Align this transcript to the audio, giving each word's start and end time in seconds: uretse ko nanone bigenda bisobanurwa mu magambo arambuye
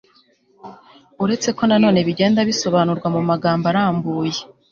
uretse 1.23 1.49
ko 1.57 1.61
nanone 1.69 1.99
bigenda 2.07 2.39
bisobanurwa 2.49 3.07
mu 3.15 3.21
magambo 3.29 3.65
arambuye 3.71 4.39